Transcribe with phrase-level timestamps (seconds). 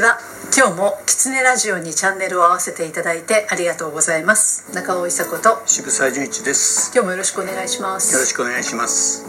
[0.00, 0.18] ちは
[0.56, 4.74] 今日もキツネラジオにチャンネルを合わせていただいてありがとうございます。
[4.74, 6.90] 中尾伊佐子と渋沢純一です。
[6.94, 8.14] 今日もよろしくお願いします。
[8.14, 9.26] よろしくお願いします。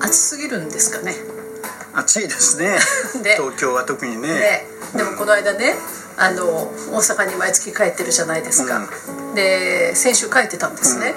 [0.00, 1.14] 暑すぎるんですかね。
[1.94, 2.76] 暑いですね。
[3.22, 4.28] で 東京は特にね。
[4.28, 4.66] ね。
[4.96, 5.76] でもこの間ね
[6.16, 8.82] あの大阪に毎月帰ってるじゃないですか、
[9.36, 11.14] で先週帰ってたんですね、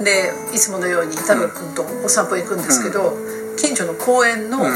[0.00, 3.16] でいつものように太郎君とお散歩行くんですけど、
[3.56, 4.66] 近所の公園の、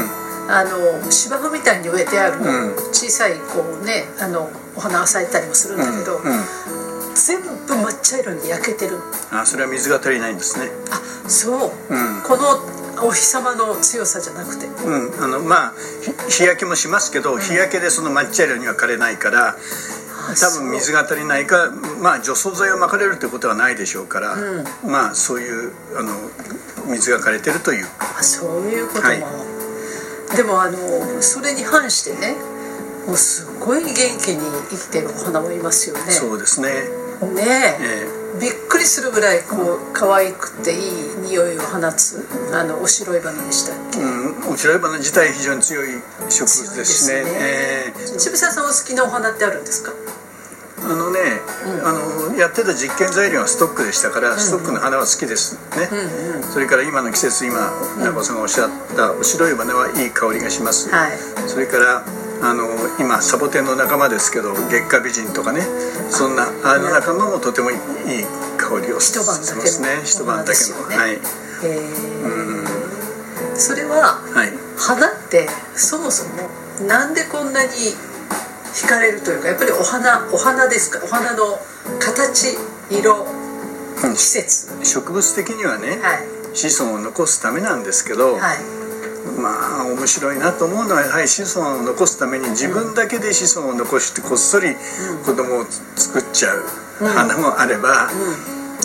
[0.51, 2.75] あの芝生みたいに植えてあるん。
[2.91, 6.21] 小さいこうねあのお花が咲いたりもするんだけど、うん
[7.13, 8.97] 全部抹茶色に焼けてる。
[9.31, 10.71] あそれは水が足りないんですね。
[10.91, 12.21] あそう、うん。
[12.23, 14.65] このお日様の強さじゃなくて。
[14.65, 15.73] うんあのまあ
[16.27, 19.55] ひ日焼けもしますけど、日焼けでその抹茶色には枯れないから
[20.39, 21.71] 多分水が足りないか
[22.01, 24.35] まあ除草剤をまかれるってことはないでしょうから、
[24.83, 26.15] まあそういうあの
[26.87, 27.85] 水が枯れてるという。
[27.99, 29.50] あそういうことも、はい
[30.35, 30.77] でもあの
[31.21, 32.35] それに反してね
[33.07, 36.11] もうすごい元気に生きてるお花もいますよね。
[36.11, 36.69] そうですね。
[36.69, 38.07] ねえ。
[38.07, 40.79] えびっくりするぐらいこう可愛くていい
[41.29, 45.89] 匂いを放つあのお白い花でしたっけ、うん、お白い花自体非常に強い
[46.29, 47.31] 植物ですしねね。
[47.33, 48.19] ええ。
[48.19, 49.91] 渋沢さんお好きなお花ってあるんですか？
[50.83, 51.19] あのね、
[51.83, 51.99] あの
[52.37, 55.89] やってた実験材料はストックでしたから、ストックの花は好きですね、
[56.53, 61.17] それから今の季節今中尾さんがおっしゃったお白い花はいい香りがします、はい。
[61.47, 62.03] それから
[62.43, 62.67] あの
[62.99, 65.61] 今サボテンの仲間ですけど月下美人とかね。
[66.09, 67.77] そんなあの仲間もとてもいい
[68.57, 70.01] 香りをし一晩だけのますね。
[70.03, 73.55] 一晩だけの、ねはい、えー。
[73.55, 76.49] それははい、花ってそもそも
[76.87, 77.69] なんでこんなに
[78.73, 80.99] 惹かれるというかやっぱりお花お花ですか？
[81.03, 81.59] お花の
[81.99, 82.57] 形
[82.89, 83.27] 色
[84.03, 84.13] うん。
[84.15, 84.85] 季節。
[84.85, 86.55] 植物的にはね、はい。
[86.55, 88.57] 子孫を残すためなんですけど、はい。
[89.39, 94.75] まあ面白いなと思うのはやはり子孫を残すために自分だけで子孫を残してこっそり
[95.25, 95.65] 子供を
[95.95, 96.65] 作っちゃう
[97.05, 98.09] 花もあれば、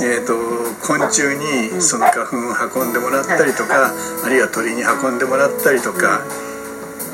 [0.02, 0.34] えー、と
[0.86, 3.92] 昆虫にその花粉を運んでもらったりとか、
[4.24, 6.20] あるいは鳥に運んでもらったりとか。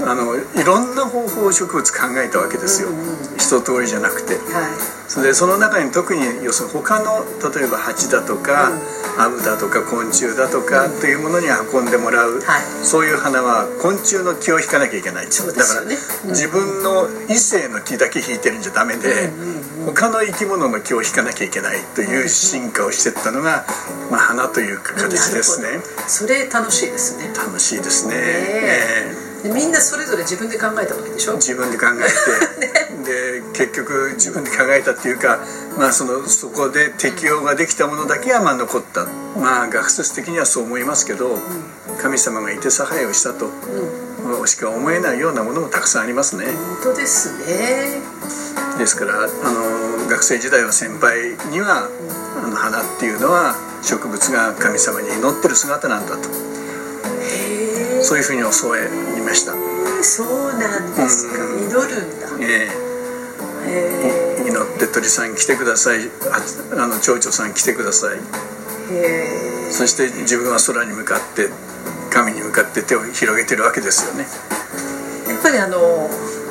[0.05, 2.89] あのいろんな方法を植物考えたわけですよ、
[3.37, 4.35] 一通りじゃなくて。
[4.35, 4.43] はい。
[5.09, 8.73] それでその中に特に要するに他の例えば蜂だとか、
[9.19, 12.63] アブだとか昆虫だとかっていうものに運んでもらう、はい。
[12.83, 15.31] そういう花は昆虫の気を引かなきゃいけないね。
[15.31, 15.83] だから、
[16.31, 19.31] 自分の異性の気だけ引いてるんじゃダメで、
[19.85, 23.67] 他の生き物の気を引かなきゃいけないという進化をしていったのが、
[24.11, 25.81] まあ、花という形ですね。
[26.07, 27.33] それ楽しいですね。
[27.37, 29.15] 楽しいですね、ねえ。
[29.19, 31.35] えでみんなそれぞれ自分で考えたわけでしょ？
[31.35, 32.03] 自分で考え
[33.03, 35.39] て、 で結局自分で考えたっていうか、
[35.79, 39.07] まあ、そのそこで適用ができたものだけはまあ残った。
[39.37, 41.39] まあ学説的にはそう思いますけど、
[42.01, 43.51] 神様がいて差配をしたと、
[44.47, 46.47] しか思えないようなものもたくさんありますね。
[46.83, 48.01] 本当ですね。
[48.79, 51.89] ですからあの学生時代は先輩には、
[52.45, 56.29] あの花っていうのは植物が神様に祈ってる姿なんだと
[58.03, 59.53] そういうふうに教わりました、
[60.03, 61.45] そうなんですか。
[61.45, 61.63] うん。
[61.65, 62.29] 祈るんだ。
[62.41, 62.69] え
[63.67, 64.43] え。
[64.45, 66.11] へ祈って鳥さん来てください。
[66.31, 68.19] ああの蝶々さん来てください。
[68.91, 69.73] えへえ。
[69.73, 71.49] そして自分は空に向かって
[72.11, 74.27] 神に向かって手を広げてるわけですよね。
[75.29, 76.11] やっぱりあの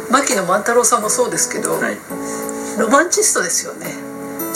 [0.10, 1.98] 牧野万太郎さんもそうですけど、はい。
[2.80, 3.94] ロマンチストですよね。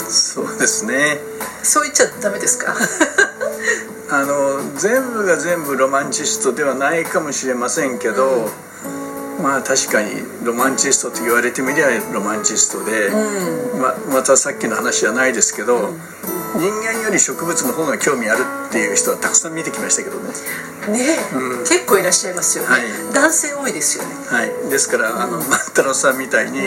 [0.08, 1.20] そうですね。
[1.62, 2.74] そう言っちゃダメですか？
[4.08, 8.48] あの全部が全部ロマンチストではないかもしれませんけど、
[9.42, 10.10] まあ確かに
[10.44, 13.10] ロマンチストと言われてみりゃロマンチストで、
[13.80, 15.90] ままたさっきの話じゃないですけど、
[16.54, 20.30] 人間より植物の方が興味あるっていう人はたくさん見てきましたけどね。
[20.88, 21.18] ねえ、
[21.66, 22.82] 結構いらっしゃいますよね、はい。
[23.12, 24.14] 男性多いですよね。
[24.28, 26.60] はい、ですから、あの万太郎さんみたいに、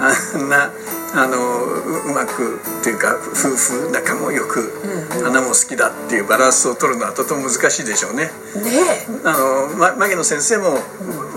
[0.00, 0.72] あんな
[1.12, 4.72] あのううまくっていうか夫婦仲もよく、
[5.22, 8.24] 花も好きだっていうバランスを取るのはとても難しいでしょうね。
[8.24, 8.30] ね
[9.24, 10.78] あのま牧野先生も、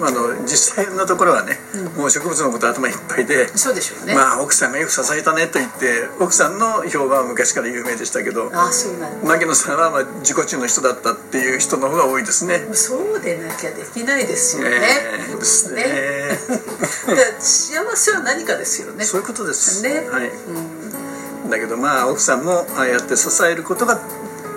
[0.06, 1.58] あの実際のところはね、
[1.98, 3.50] もう植物のこと頭いっぱいで。
[3.54, 9.28] えそうでしょうね、まあ奥さんがよく支えたねと言って奥さんの評判は昔から有名でしたけどああそうなんだ。
[9.28, 12.68] 牧野さんはまあ自己中の人だったっていう人の方が多いですね。
[12.74, 16.13] そうでなきゃできないですよね、ねだから
[17.40, 19.06] 幸せは何かですよね。
[19.06, 19.82] そういうことです。
[19.84, 20.08] ね。
[20.10, 20.32] はい。
[21.50, 24.02] だけどまあ奥さんもああやって支えることが、ね、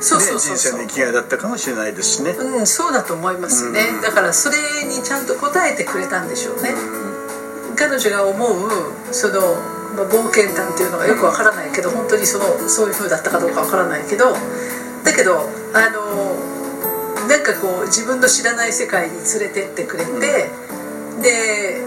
[0.01, 2.31] そうそう人生の生きがいだったかもしれないですしね。
[2.31, 4.57] うん、そうだと思いますね、だからそれ
[4.87, 5.37] にちゃんと応
[5.67, 6.75] えてくれたんでしょうね、
[7.77, 8.71] 彼女が思う
[9.11, 9.41] その、
[9.97, 14.33] まあ、冒険談っていうのがよくわからないけど、本当にそのそういう風だったかどうかわからないけど
[15.05, 16.37] だけどあの
[17.27, 20.51] なんかこう自分の知らない世界に連れてってくれて、
[21.27, 21.83] で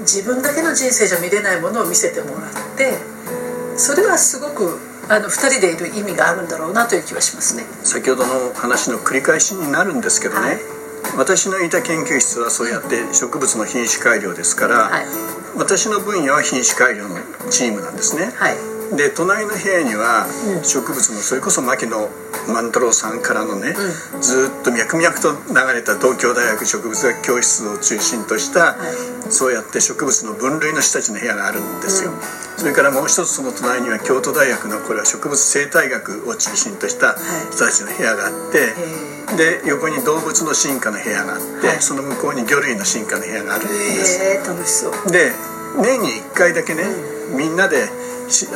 [0.00, 2.98] 自分だけの人生じゃ見れないものを見せてもらって
[3.76, 7.62] それはすごくあの2人でいる意味があるんだろうなという気はしますね。
[7.84, 10.58] 先ほどの話の繰り返しになるんですけどね、はい。
[11.16, 15.06] 私のいた研究室はそうやって植物の品種改良ですから、はい、
[15.56, 17.16] 私の分野は品種改良の
[17.50, 18.56] チームなんですね、はい、
[18.96, 20.26] で隣の部屋には
[20.62, 22.08] 植物のそれこそ牧野
[22.48, 23.74] 万太郎さんからのね、
[24.14, 28.76] うん、ずっと脈々と流れた東京大学植物学教室を中心とした、は
[29.28, 32.18] い、そうやって植物の分類の人たちの部屋があるんですよ、うん、
[32.56, 37.16] それからもう一つその隣には京都大学のこれは植物生態学を中心とした
[37.52, 38.72] 人たちの部屋があって、
[39.36, 43.74] で横に動物の進化の部屋があって、はい、その向こうに魚類の進化の部屋があるんで
[44.04, 44.22] す。
[44.22, 45.12] へえ楽しそう。
[45.12, 45.32] で
[45.76, 46.82] 年に1回だけね、
[47.30, 47.88] うん、みんなで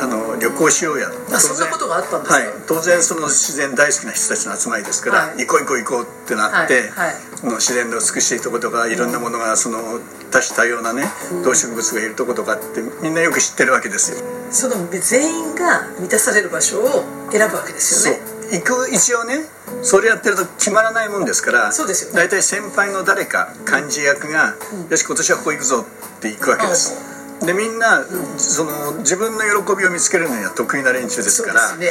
[0.01, 7.13] あの旅行しようやあそんなことがあったんですか、はい、当然その自然大好きな人たちの集まりですから、はい、行こう行こう行こうってなって、はい。
[7.43, 9.99] はい、自然の美しいとことかいろんなものがその
[10.31, 11.05] 多種多様なね、
[11.43, 14.17] 動植物がいるとことかってみんなよく知ってるわけですよ。
[14.49, 18.33] その全員が満たされる場所を選ぶわけですよね。
[18.51, 19.45] 行く一応ね
[19.81, 25.85] それやってると決まらないもんですからそうですよ、ね、大体先輩の誰か幹事役が、うん、よし今年はここ行くぞ
[26.17, 27.12] って行くわけです、うん、
[27.45, 31.87] でみんな、うん、その自分の喜びを見つけるのには得意な連中ですから「ね、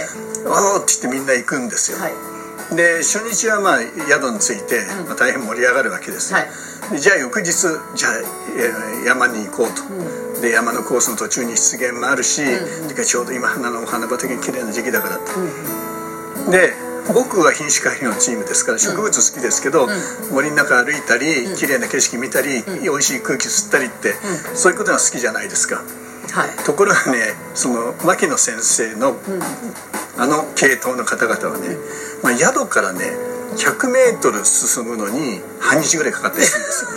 [0.46, 2.14] おお!」って言ってみんな行くんですよ、はい、
[2.74, 8.12] で初日はまあ宿に着いて、まあ、大変盛り上がるわけですよ、はい、じゃあ翌日じゃあ
[9.06, 16.72] 山に行こうと、で山のコースの途中に湿原もあるし、うん、ちょうど今花のお花畑が綺麗な時期だからと、で
[17.14, 24.14] 僕は品種改良のチームですから植物好きですけど、うん、森の中歩いたり、うん、綺麗な景色見たり、うん、美味しい空気吸ったりって、
[24.54, 25.82] そういうことが好きじゃないですか。
[26.32, 29.16] はい、ところがねその牧野先生の、
[30.16, 31.76] あの系統の方々はね、
[32.22, 33.12] まあ、宿からね
[33.56, 36.90] 100m 進むのに半日ぐらいかかったりするんですよ。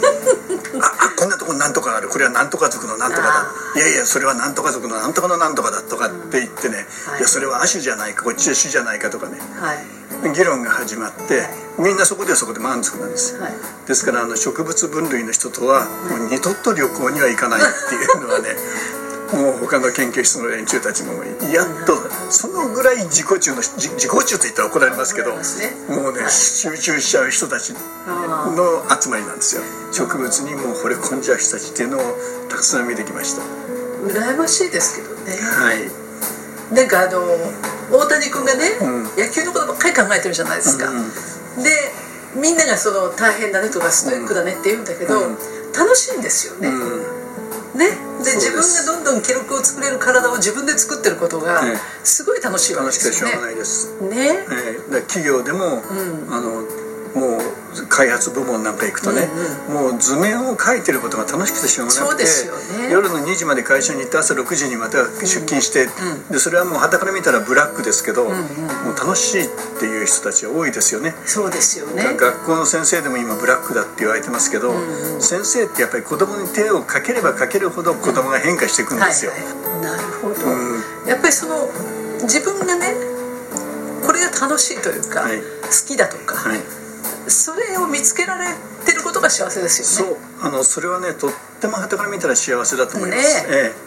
[0.82, 2.10] ああこんなとこになんとかある。
[2.10, 3.82] これはなんとか族のなんとかだ。
[3.82, 9.86] いやいやそれはなんとか族のなんとかのなんとかだとかって言ってね、うんはい、いやそれは亜種じゃないかこっちは種じゃないかとかね、はい、
[10.34, 13.54] 議論が始まって、みんなそこではそこで満足なんです、はい、
[13.88, 18.56] ですからあの植物分類の人とはもう二度と旅行には行かないっていうのはね
[19.34, 21.12] もう他の研究室の連中たちも
[21.52, 21.98] やっと
[22.30, 27.78] そのぐらい自己中の自己中と言ったら怒られますけど、もうね、集中しちゃう人たちの
[29.02, 29.64] 集まりなんですよ。
[29.92, 32.02] 植物にもう惚れ込んじゃう人たちっていうのを
[32.50, 33.42] たくさん見てきました。
[34.06, 35.34] 羨ましいですけどね。
[35.42, 36.05] はい
[36.72, 37.22] なんかあの
[37.92, 41.70] 大谷君がね、うん、野球のことばっかり考えてるじゃないですか、うんうん、で
[42.36, 45.38] みんながその大変だねとかストイックだねって言うんだけど、うん、
[45.78, 46.70] 楽しいんですよね、
[47.78, 47.92] ね。
[48.24, 51.62] で自分がどんどん記録を作れる体を自分で作ってることが
[52.04, 53.36] すごい楽しいわけですよね。
[53.36, 54.02] 楽しくてしょうがないです。
[54.02, 54.46] ね。
[54.90, 56.64] えー、企業でも、うん、あの
[57.16, 59.28] もう開発部門なんか行くとね、
[59.70, 71.16] うんうん、もう図面を描いてることが楽しくてしょうがなくて、ね、夜の2時まで会社に行って朝6時にまた出勤して、うん、でそれはもう傍から見たらブラックですけど、うんうん、もう楽しいっていう人たちは多いですよね。
[71.26, 72.04] そうですよね。
[72.20, 81.68] 学校の先生でも今ブラックだって言われてますけど、うんうん、先生ってやっぱり子供に手をかければかけるほど子供が変化していくんですよ、はいはい、なるほど、やっぱりその
[82.24, 82.94] 自分がね
[84.06, 85.44] これが楽しいというか、はい、好
[85.88, 86.85] きだとか、はい
[87.27, 88.48] それを見つけられ
[88.86, 90.13] てることが幸せですよね。
[90.13, 90.25] そう。
[90.41, 93.85] あのそれはねとっても旗から見たら幸せだと思います、ね、ええ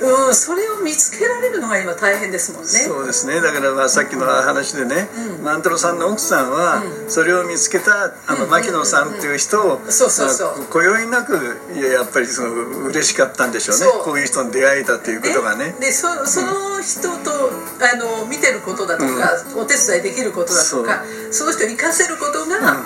[0.00, 2.68] うん、それを見つけられるのが今大変ですもんね。
[2.68, 3.40] そうですね。
[3.40, 5.08] だからまあさっきの話でね、
[5.38, 10.66] うん、万太郎さんの奥さんは、それを見つけたあの牧野さんっていう人をそうそうそう。
[10.70, 11.36] 今宵なく
[11.74, 12.50] いややっぱりその
[12.88, 13.86] 嬉しかったんでしょうね。
[14.04, 15.74] こういう人に出会えたということがね。
[15.80, 22.76] でそその人と、あの見てることだとか、お手伝いできることだとかその人を生かせることが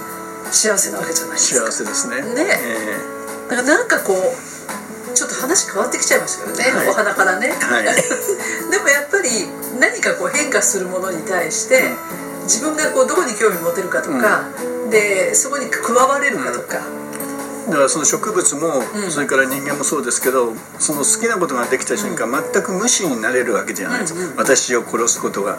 [0.51, 1.67] 幸せなわけじゃないですか。
[1.67, 2.23] 幸せですね。
[2.23, 4.58] ね、えー、だからなんかこう
[5.39, 7.85] 話変わってきちゃいましたよね、はい、お花からね、はい、
[8.71, 9.29] でもやっぱり
[9.79, 11.95] 何かこう変化するものに対して、
[12.45, 16.81] 自分がこうどこに興味持てるかとか、うん、でそこに加われるかとか、
[17.69, 25.59] だからその植物も、それから人間もそうですけどその好きなことができた瞬間、全く無視になれるわけじゃないです、うんうん、私を殺すことが、は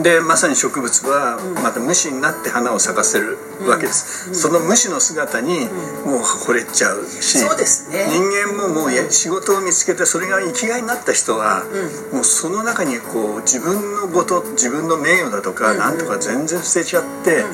[0.00, 3.36] い、でまさに植物はまた無視になって花を咲かせる
[3.68, 5.68] わけです、うん、その無視の姿に
[6.04, 11.64] もう惚れちゃうし、そうですね、人間ももう仕事を見つけてそれが生きがいになった人は、
[12.12, 17.44] もうその中にこう自分のこと自分の名誉だとか、なんとか全然捨てちゃって、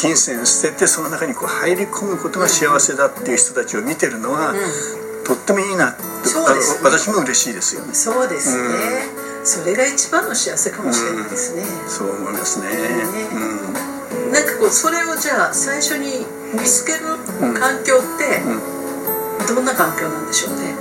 [0.00, 4.54] 金銭捨ててその中にこう入り込むことが幸せだっていう人たちを見てるのは、
[5.26, 5.90] とってもいいな。
[5.90, 6.00] って、
[6.82, 7.94] 私も嬉しいですよね。
[7.94, 8.64] そうですね、
[9.40, 12.74] うん、それが一番の幸せかもしれないですね、うん、そう思いますね、ね、
[14.26, 17.00] うん、なんかこうそれをじゃあ最初に見つける
[17.58, 18.40] 環境って、
[19.52, 20.74] どんな環境なんでしょうね？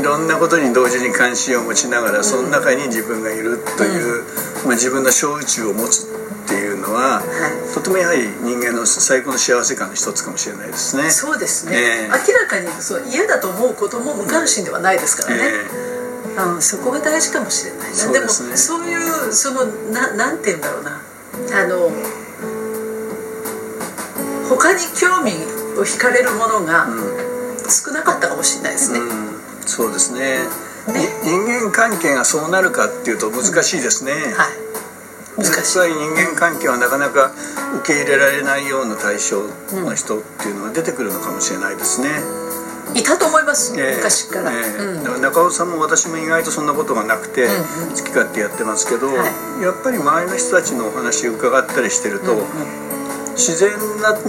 [0.00, 4.24] いろんなことに同時に関心を持ちながら、その中に自分がいるという、
[4.64, 6.06] まあ、自分の小宇宙を持つ
[6.92, 11.10] は、はい、とてもやはり人間の最高の幸せ感の一つかもしれないですね。
[11.10, 15.42] そうですね、えー、明らかにそう嫌だと思うことも無関心ではないですからね、
[16.34, 17.96] えー、うん、そこが大事かもしれない。
[17.96, 21.02] なで,、もそういうそのななんて言うんだろうな。
[21.54, 21.90] あの
[24.48, 25.32] 他に興味
[25.78, 26.86] を惹かれるものが
[27.68, 29.08] 少なかったかもしれないですね、うん、
[29.66, 30.40] そうですね。
[30.88, 31.08] ね。
[31.22, 34.71] 人間関係がそうなるかっていうと難しいですね、うん、はい
[35.36, 37.32] 難しい人間関係はなかなか
[37.80, 42.08] 受け入れられないような対象の人っていうのが出てくるのかもしれないですね。
[42.94, 52.44] いたと思います、えー、昔から、えーうん、中尾さんも私も意外とそんなことがなくて、うんうん、好き勝手やってますけど、はい、やっぱり周りの人たちのお話を伺ったりしてると、うんうん、
[53.32, 53.72] 自然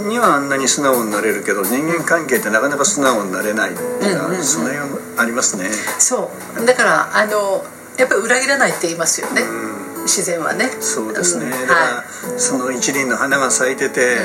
[0.08, 5.68] にはあんなに素直になれるけど人間関係ってなかなか素直になれないっていうのは、その辺ありますね。
[5.98, 6.64] そう。
[6.64, 7.64] だからあの
[7.98, 9.42] やっぱり裏切らないって言いますよね。
[9.42, 9.73] うん
[10.04, 10.70] 自然はね。
[10.80, 12.04] そうですね、うん、だから、は
[12.36, 14.18] い、その一輪の花が咲いてて、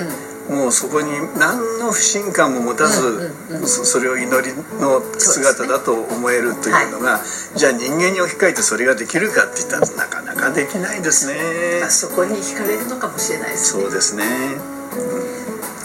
[0.49, 13.83] うん、もうそこに何の不信感も持たず、うんうんうん、それを祈りの姿だと思えるというのが、ねはい、じゃあ人間に置き換えてそれができるかって言ったらなかなかできないですね、あ、そこに惹かれるのかもしれないですね。
[13.83, 14.25] そうですね、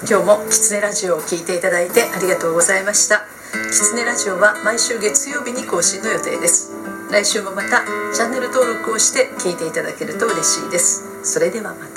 [0.09, 3.27] 今日もキツネラジオを聞いていただいてありがとうございました。
[3.55, 6.73] キツネラジオは毎週月曜日に更新の予定です
[7.15, 11.23] 来週もまたチャンネル登録をして聞いていただけると嬉しいです。
[11.23, 11.94] それではまた。